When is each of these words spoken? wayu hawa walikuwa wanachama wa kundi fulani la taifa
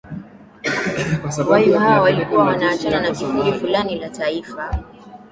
wayu 1.49 1.79
hawa 1.79 2.01
walikuwa 2.01 2.45
wanachama 2.45 3.09
wa 3.09 3.13
kundi 3.15 3.53
fulani 3.53 3.99
la 3.99 4.09
taifa 4.09 4.79